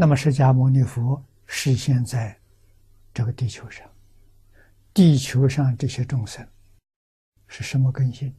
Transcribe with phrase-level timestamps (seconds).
[0.00, 2.38] 那么释迦牟尼佛实现在
[3.12, 3.84] 这个地球上，
[4.94, 6.48] 地球上这些众生
[7.48, 8.32] 是什么根性？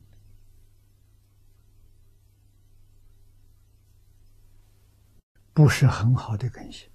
[5.51, 6.89] 不是很好的根性。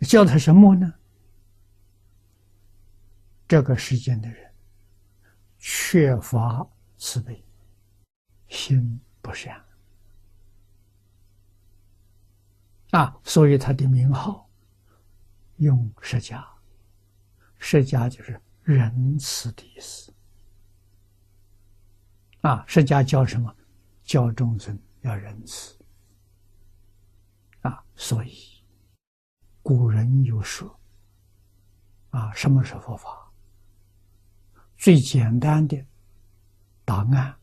[0.00, 0.92] 叫他什么呢？
[3.48, 4.52] 这个世间的人
[5.58, 6.68] 缺乏
[6.98, 7.42] 慈悲，
[8.48, 9.58] 心不善
[12.90, 14.48] 啊，所以他的名号
[15.56, 16.44] 用释迦，
[17.58, 20.12] 释迦就是仁慈的意思
[22.40, 22.64] 啊。
[22.66, 23.54] 释迦教什么？
[24.04, 25.76] 教众生要仁慈
[27.60, 27.84] 啊。
[27.94, 28.62] 所以
[29.62, 30.80] 古人有说
[32.10, 33.30] 啊，什么是佛法？
[34.78, 35.84] 最简单的
[36.86, 37.36] 答案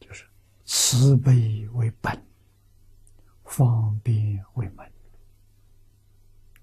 [0.00, 0.24] 就是
[0.64, 2.26] 慈悲为本，
[3.44, 4.17] 方便
[4.54, 4.92] 为门，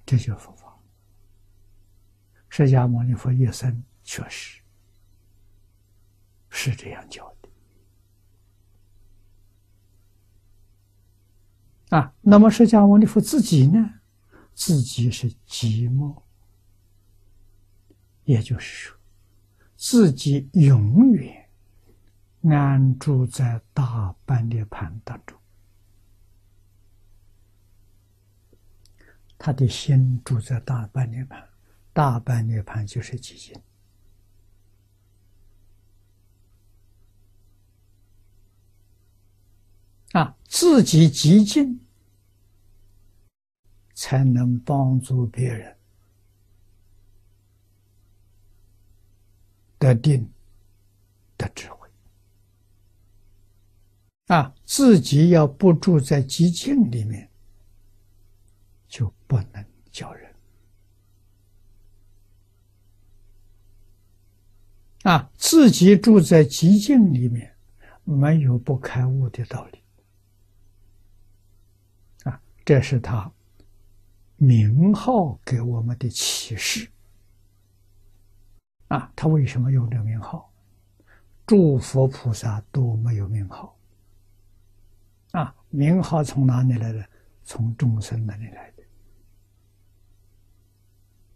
[0.05, 0.77] 这就是佛法。
[2.49, 4.61] 释迦牟尼佛一生确实
[6.49, 7.35] 是这样教
[11.89, 12.13] 的啊。
[12.21, 13.99] 那么释迦牟尼佛自己呢？
[14.53, 16.21] 自己是寂寞，
[18.23, 18.97] 也就是说。
[19.77, 21.49] 自己永远
[22.43, 25.37] 安住在大般涅盘当中，
[29.45, 31.47] 他的心住在大般涅盘，
[31.93, 33.55] 大般涅盘就是寂静
[40.13, 41.79] 啊，自己极静，
[43.93, 45.77] 才能帮助别人。
[49.77, 50.27] 得定，
[51.37, 51.87] 得智慧
[54.25, 54.51] 啊！
[54.65, 57.29] 自己要不住在寂静里面，
[58.95, 60.33] 就不能教人
[65.03, 65.29] 啊！
[65.35, 67.53] 自己住在寂静里面，
[68.05, 69.83] 没有不开悟的道理
[72.23, 72.41] 啊！
[72.63, 73.29] 这是他
[74.37, 76.89] 名号给我们的启示。
[78.87, 80.49] 啊，他为什么用这名号？
[81.45, 83.77] 诸佛菩萨都没有名号。
[85.31, 87.05] 啊，名号从哪里来的？
[87.43, 88.74] 从众生那里来的。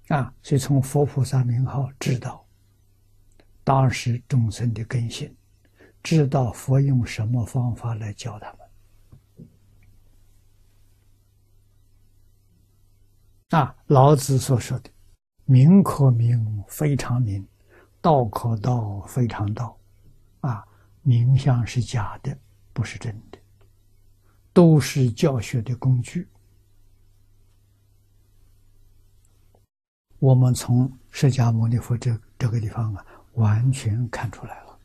[0.10, 2.46] 啊，所以从佛菩萨名号知道
[3.64, 5.36] 当时众生的根性，
[6.04, 8.60] 知道佛用什么方法来教他们。
[13.52, 14.90] 啊，老子所说的。
[15.46, 17.44] 名可名，非常名；
[18.02, 19.76] 道可道，非常道。
[20.42, 20.64] 啊，
[21.02, 22.38] 名相是假的，
[22.72, 23.40] 不是真的，
[24.54, 26.28] 都是教学的工具。
[30.20, 34.80] 我们从释迦牟尼佛这这个地方啊，完全看出来了。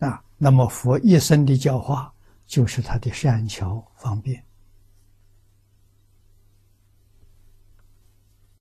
[0.00, 2.12] 啊，那么佛一生的教化，
[2.46, 4.44] 就是他的善巧方便。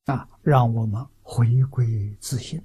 [0.06, 2.64] 啊，让我们回归自信。